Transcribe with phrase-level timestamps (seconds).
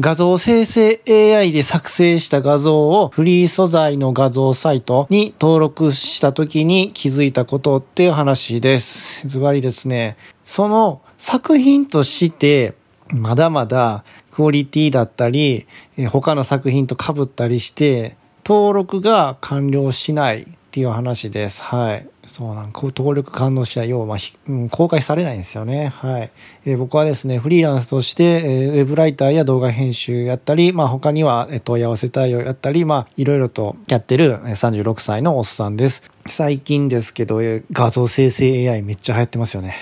[0.00, 9.26] 画像生成 AI で作成した画像をフリー素材の画像サイトに登録した時に気づいたことっていう話です。
[9.26, 10.16] ズバリですね。
[10.44, 12.74] その作品として
[13.08, 15.66] まだまだクオリティだったり、
[16.12, 21.62] 他の作品と被ったりして、登録が完了しないっていう話です。
[21.62, 22.06] はい。
[22.26, 24.18] そうなん、か登録感動した、要は、まあ
[24.52, 25.86] う公開されないんですよね。
[25.86, 26.30] はい。
[26.66, 36.02] えー僕はですね、フリーランスとして、えーウェブライターや動画編集やったり、まあ他にはえ問い合わせ対応やったり、まあいろいろとやってる36歳のおっさんです。
[36.26, 37.40] 最近ですけど、
[37.72, 39.76] 画像生成 AI めっちゃ流行ってますよね。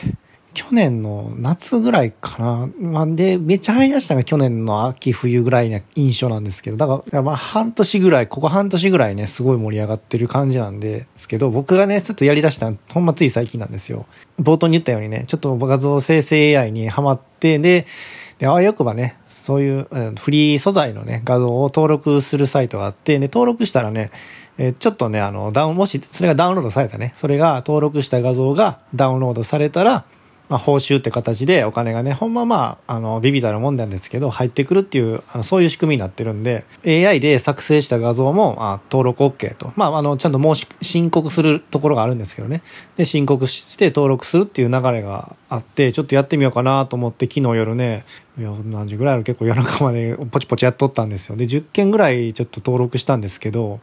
[0.56, 2.70] 去年の夏ぐらいかな。
[2.80, 14.06] まあ、で、めっちゃ入り出したのが去年の秋冬ぐらいな印象なんですけど、だから、まあ半年ぐらい、ここ半年ぐらいね、すごい盛り上がってる感じなんですけど、僕がね、ちょっとやり出したの、ほんまつい最近なんですよ。
[14.40, 17.84] 冒頭に言ったようにね、ちょっと画像生成 AI にハマって、で、
[18.38, 19.86] で、あわよくばね、そういう
[20.18, 24.10] フリー素材のね、画像を登録するサイトがあって、で、登録したらね、
[24.58, 30.06] えちょっとね、あの、ダウン、もし、それがダウンロードされたね、それが登録した画像がダウンロードされたら、
[30.48, 39.72] まあ、報酬って形でお金がね、ほんままあ、あの、ビビたるもんなんですけど、入ってくるっていう、あのそういう仕組みになってるんで、AI で作成した画像も、あ登録 OK と。
[39.76, 42.62] まあ、あの、ちゃんと申し、申告するところがあるんですけどね。
[42.96, 48.04] で、申告して登録するっていう流れがあって、ちょっとやってみようかなと思って、昨日夜ね、
[48.36, 51.36] 何時ぐらいある結構夜中までポチポチやっとったんですよ。
[51.36, 53.80] で、10件ぐらいちょっと登録したんですけど、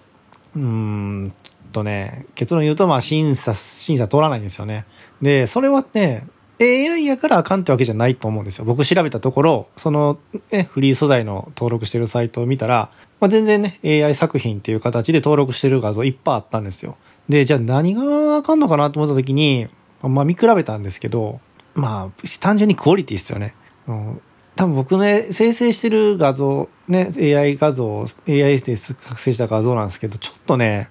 [0.55, 1.33] うーん
[1.73, 4.85] とね、結論言うと、まあ、審査、審査通らないんですよね。
[5.21, 6.27] で、それはね、
[6.63, 8.65] AI やからあかんってわけじゃないと思うんですよ。
[8.65, 10.17] 僕調べたところ、その、
[10.51, 16.97] ね、フリー素材の登録してるサイトを見たら、まあ、全然ね、AI 作品っていう形で登録してる画像いっぱいあったんですよ。
[17.29, 19.67] で、じゃあ何があかんのかなと思った時に、
[20.01, 21.39] まあ見比べたんですけど、
[21.73, 23.53] まあ、単純にクオリティですよね。
[23.87, 24.21] うん
[24.55, 30.89] 多分僕ね、生成してる画像、ね、AI 画像、AI で作成した画像なんですけど、ちょっとね、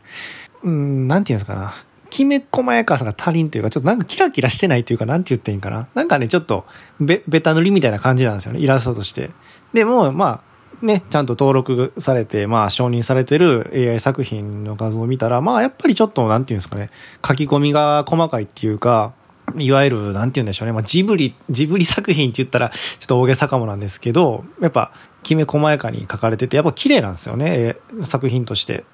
[0.64, 1.74] うん、なんていうんですかな。
[2.12, 5.88] きめ細やかさが足りんというか、ちょっとなんかキラキラしてないというか、なんて言っていいんかな。
[5.94, 6.66] なんかね、ちょっと
[7.00, 9.30] ベ、ベタ塗りみたいな感じなんですよね、イラストとして。
[9.72, 10.42] でも、ま
[10.82, 16.90] あ、ね、ちゃんと登録されて、まあ、承認されてる AI 作品の画像を見たら、まあ、やっぱりちょっと、なんていうんですかね、
[17.26, 19.14] 書き込みが細かいっていうか、
[19.56, 20.72] いわゆる、なんて言うんでしょうね。
[20.72, 24.92] まあ、ジブリ、ジブリ作品って言ったら、ちょっと大げさかもなんですけど、やっぱ、
[25.22, 28.84] きめ細やかに書かれてて、やっぱ綺麗なんですよね、作品として。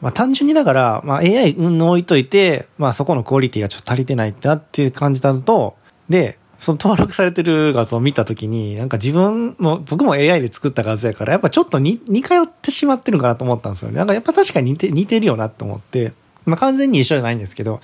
[0.00, 5.76] まあ、単純にだから、まあ、AI うんの置いといて、まあ、そこのクオリティがちょっと足りてないってなっていう感じたのと、
[6.08, 13.96] で、その登録されてる画像を見たときに、なんか自分も、僕も AI で作った画像やから、やっぱちょっとに似通ってしまってるかなと思ったんですよね。
[13.96, 16.12] なんかやっぱ確かに似て似てるよなって思って、
[16.44, 17.80] まあ完全に一緒じゃないんですけど、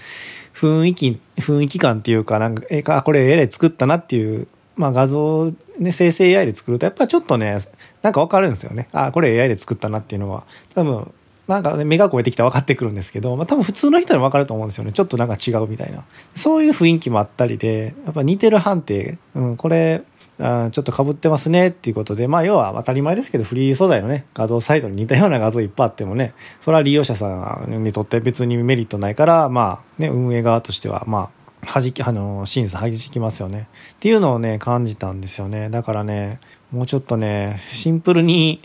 [0.55, 4.47] 雰囲気、雰囲気感っていうか、なんか、えあ、これ AI で作ったなっていう、
[4.77, 7.59] まあ画像、ね、生成 AI で作ると、やっぱちょっとね、
[8.03, 8.89] なんかわかるんですよね。
[8.93, 10.45] あ、これ AI で作ったなっていうのは。
[10.75, 11.13] 多分、
[11.49, 14.93] なんかね、目が超えてきたら分かってくるんですけど、まあ多分普通の人でも分かると思うんですよね。
[14.93, 16.05] ちょっとなんか違うみたいな。
[16.35, 20.03] そういう雰囲気もあったりで、やっぱ似てる判定、うん、これ、
[20.39, 33.69] あちょっと被ってますねっていうことで、まあ要は当たり前ですけど、フリー素材のね、画像サイトに似たような画像いっぱいあってもね、それは利用者さんにとって別にメリットないから、まあね、運営側としては、まあ、弾き、あの、審査弾きますよね。
[33.93, 35.71] っていうのをね、感じたんですよね。
[35.71, 36.41] だからね、
[36.71, 38.61] もうちょっとね、シンプルに、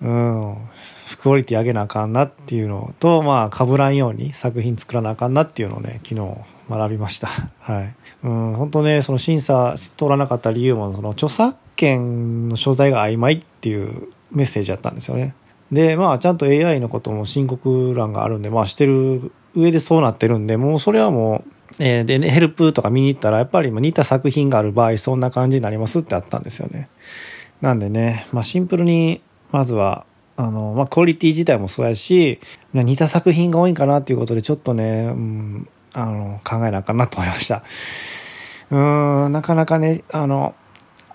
[0.00, 0.56] うん、
[1.22, 6.36] クオリティ上げなあかんなっていうのと、まあ、被らんように作品作らなあかんなっていうのをね、昨日
[6.68, 7.28] 学びました。
[7.60, 7.94] はい。
[8.24, 15.34] うん、本当ね、その審査通らなかった理由も、その著作権の所在が曖昧っていうメッセージだったんですよね。
[15.70, 26.88] で、まあ、ちゃんと AI のことも申告欄があるんで、まあ、してる上でそうなってるんで、もうそれはもう、えーで、ね、ヘルプとか見に行ったら、やっぱり似た作品がある場合、そんな感じになりますってあったんですよね。
[27.60, 30.06] なんでね、まあ、シンプルに、まずは、
[30.36, 32.40] あの、まあ、クオリティ自体もそうやし、
[32.74, 37.62] 似た作品が多いかなっていうことで、ちょっとね、うん、あの、考えなあかんなと思いました。
[38.70, 40.54] うーん、なかなかね、あの、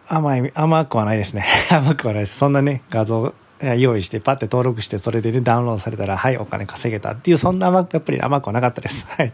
[0.08, 1.46] 甘い、甘くはないですね。
[1.70, 2.38] 甘くはないです。
[2.38, 3.34] そんなね、画像
[3.78, 9.06] 用意して、パッて登録して、それでね、ダウンロードされたら、はい、お金稼げたっていう、そんな甘く、やっぱり甘くはなかったです。
[9.10, 9.34] はい。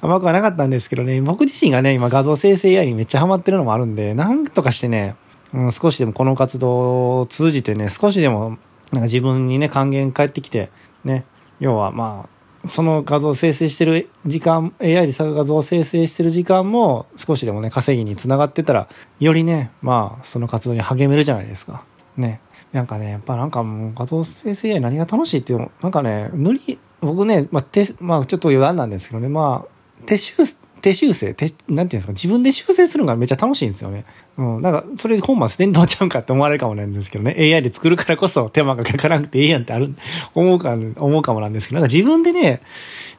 [0.00, 5.16] 甘くはなかったんですけどね、僕自身がね、今画像生成 AI にめっちゃハマってるのもあるんで、なんとかしてね、
[5.52, 10.70] うん、少しでもこの活動を通じてね、少しでも、なんか自分にね、還元返ってきて、
[11.04, 11.24] ね、
[11.60, 18.88] 要はまあ、その画像を生成してる時間、AI で画像を生成してる時間も少しでもね、稼ぎにつながってたら、
[19.18, 21.84] よりね、まあ、その活動に励めるじゃないですか。
[22.16, 22.40] ね。
[22.72, 29.79] なんかね、やっぱなんかもう画像生成 AI 何が楽しいっていうの、なんかね、塗り、僕ね、まあ、手、まあ、ちょっと余談なんですけどね、まあ、
[30.10, 34.04] 手修、手修正、手、なんていうんですか、自分で修正するのがめっちゃ楽しいんですよね。
[34.36, 34.60] うん。
[34.60, 37.36] なんか、それで本末転倒ちゃうかって思われるかもなんですけどね。
[37.38, 39.94] AI で作るからこそ手間がかからなくていいやんってある、
[40.34, 42.60] 思うか、 思うかもなんですけど、なんか自分でね、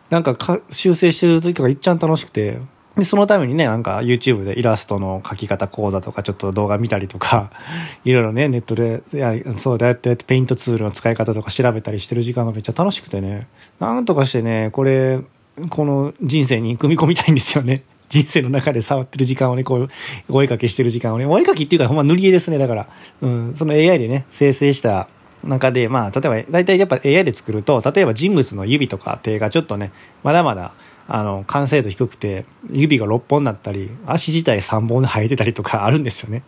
[0.09, 2.59] なんかか修正してる時がいっちゃん楽しくて、
[2.97, 7.51] で、そのためにね、なんか YouTube でイラストの描き方講座とかちょっと動画見たりとか、
[8.03, 13.47] いろいろね、ネットで、いや、そうだやってペイントツールの使い方とか調べたりしてる時間がめっちゃ楽しくてね、
[13.79, 15.21] なんとかしてね、これ、
[15.69, 17.83] この人生に組み込みたいんですよね。
[18.09, 19.89] 人生の中で触ってる時間をね、こう、
[20.29, 22.87] お絵かきしてる時間をね、お絵かきっていうかほんま塗り絵ですね、だから。
[23.21, 25.07] うん、その AI でね、生成した
[25.43, 29.91] 中で、まあ、例えば、大体やっぱ AI で作ると、例えば人物の指とか手がちょっとね、
[30.23, 30.73] まだまだ、
[31.07, 36.43] あの、完成度低くて、指が6本だったり、足自体3本で生えてたりとか あるんですよね。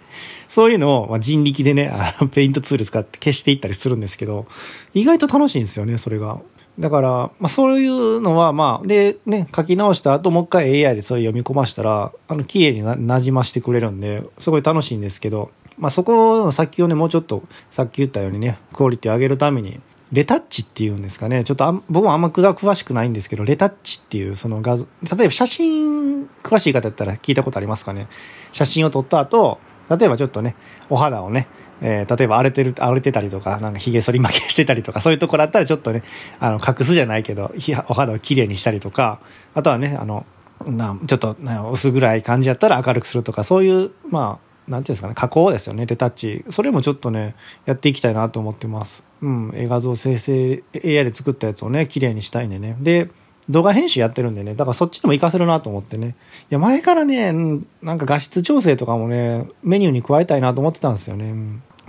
[0.48, 4.46] そういうのを、まあ、人力でね、あの、ペイントツール使って消していったりするんですけど、
[4.94, 6.40] 意外と楽しいんですよね、それが。
[6.80, 7.10] だから、
[7.40, 19.80] まあ、そういうのは、まあ、で、ね、書き直した後、もう一回 AI でそれ読み込ましたら、あの、綺麗にな、馴染ましてくれるんで、すごい楽しいんですけど、まあ、そこの先をね、もうちょっと、さっき言ったようにね、クオリティ上げるために、
[20.12, 21.44] レタッチっていうんですかね。
[21.44, 24.86] ちょっとあ僕もあんま詳しくないんですけど、レタッチっていうその画像、
[25.18, 28.08] 例えば写真詳しい方だったら聞いたことありますかね？
[28.52, 29.58] 写真を撮った後、
[29.90, 30.56] 例えばちょっとね、
[30.92, 31.48] お肌をね、
[31.86, 36.02] えー、例えば荒れてる、荒れてたりとか、なんか髭剃り負けしてたりとか、そういうところだったらちょっとね、
[36.40, 37.54] あの、隠すじゃないけど、
[37.90, 39.20] お肌をきれいにしたりとか、
[39.54, 40.26] あとはね、あの、
[40.66, 41.36] なちょっと、
[41.74, 46.46] 薄暗い感じやったら明るくするとか、そういう、まあ、なんていうんですかね、加工ですよね、レタッチ。
[46.50, 47.36] それもちょっとね、
[47.66, 49.04] やっていきたいなと思ってます。
[49.22, 52.78] うん、画像生成、AI で作ったやつをね、綺麗にしたいんでね。
[52.80, 53.10] で、
[53.50, 56.16] 動画編集やってるんでね、だからそっちでも活かせるなと思ってね。
[56.44, 57.34] いや、前からね、
[57.82, 61.34] なんか画質調整とかもね、メニューに加えたいなと思ってたんですよね。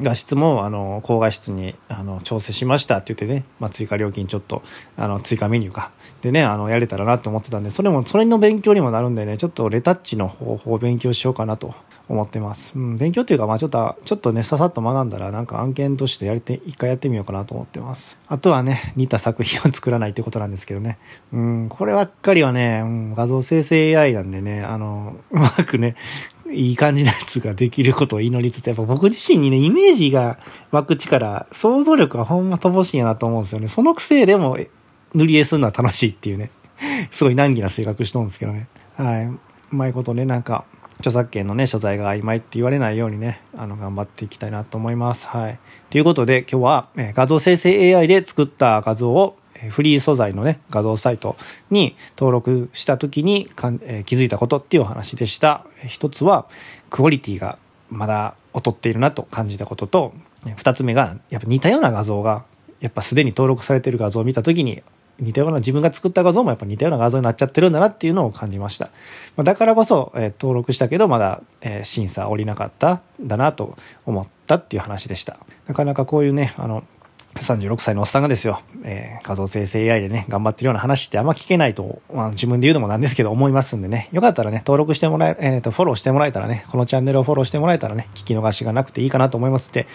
[0.01, 4.63] 画質も、あの、高画質に、あの、調整しましたって言ってね、まあ、追加料金ちょっと、
[4.97, 5.93] あの、追加メニューか。
[6.21, 11.75] でね、あの、やれたらなと思ってたんで、それも、それの勉強にもなるんでね、ちょっとレタッチの方法を勉強しようかなと
[12.09, 12.73] 思ってます。
[12.75, 18.19] うん、勉強っていうか、まあちょっと、ちょっとね、ささっと学んだら、なんか案件としてやりて、一回やってみようかなと思ってます。
[18.27, 20.99] あとはね、似た作品を作らないってことなんですけどね。
[21.33, 25.97] うん、こればっかりはね、うん、画像生成 AI なんでね、あの、うまくね、
[26.51, 30.39] いい感じのやつができることを祈りつつ、やっぱ僕自身にね、イメージが
[30.71, 33.69] 湧く力、想像力がほんま乏しいなと思うんですよね。
[33.69, 34.59] そのくせでも
[35.15, 36.51] 塗り絵するのは楽しいっていうね。
[37.11, 38.69] すごい難儀な性格しとるんですけどね。
[38.97, 39.27] はい。
[39.27, 39.39] う
[39.71, 40.65] まいことね、なんか、
[41.01, 45.27] 著作権のね、所在が曖昧って言われないようにね、あの、頑張っていきたいなと思います。
[45.29, 45.59] はい。
[45.91, 49.37] ということで、今日は、え画像生成 AI で作った画像を、
[49.71, 51.37] フリー素材のね、画像サイト
[51.71, 55.65] に登録した時にかん、え気づいたことっていうお話でした。
[55.87, 56.47] 一つは、
[56.91, 57.59] クオリティが
[57.91, 60.15] まだ劣っているなと感じたことと、
[60.57, 62.45] 二つ目が、やっぱ似たような画像が、
[62.81, 64.83] やっぱすでに登録されている画像を見た時に、
[65.21, 68.91] 似たような自分が作った画像もやっぱ似たような画像になっちゃってるんだなっていうのを感じました。
[69.43, 73.77] だからこそ、えー、登録したけどまだ、えー、審査降りなかったんだなと
[74.07, 75.39] 思ったっていう話でした。
[75.69, 76.83] なかなかこういうね、あの、
[77.43, 89.87] 36歳のおっさんがですよ、えー、画像生成 AI でね、頑張ってるような話ってあんま聞けないと、まあ、自分で言うのもなんですけど思いますんでね、よかったらね、登録してもらえ、えっ、ー、と、フォローしてもらえたらね、このチャンネルをフォローしてもらえたらね、聞き逃しがなくていいかなと思いますって、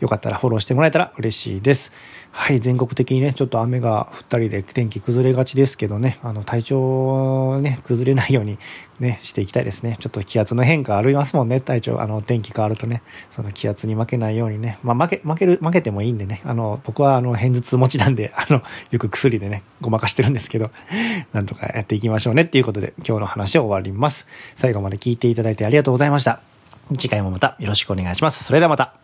[0.00, 1.92] よかったらフォローしてもらえたら嬉しいです。
[2.34, 8.58] はい、全国的にね、ちょっと雨が降ったりで天気崩れがちですけどね、あの、体調ね、崩れないように
[9.00, 9.98] ね、していきたいですね。
[10.00, 20.70] ちょっと気圧の変化ありますもんね、体調、あの、天気変わるとね、その気圧に負けないようにね、まあ、負け、負ける、負けてもいいんでね、あの、僕はあの、偏頭痛持ちなんで、あの、よく薬でね、ごまかしてるんですけど、
[21.34, 24.26] なんとかやっていきましょうねっていうことで、今日の話を終わります。
[24.56, 26.40] 最後まで聞いていただいてありがとうございました。
[26.96, 28.42] 次回もまたよろしくお願いします。
[28.42, 29.01] それではまた。